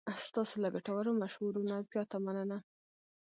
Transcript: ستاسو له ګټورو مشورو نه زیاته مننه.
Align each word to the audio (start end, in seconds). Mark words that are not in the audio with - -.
ستاسو 0.27 0.55
له 0.63 0.69
ګټورو 0.75 1.11
مشورو 1.21 1.61
نه 1.69 1.77
زیاته 1.91 2.17
مننه. 2.25 2.57